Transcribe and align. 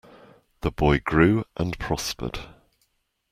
The 0.61 0.71
boy 0.71 0.97
grew 0.99 1.45
and 1.57 1.77
prospered. 1.77 2.39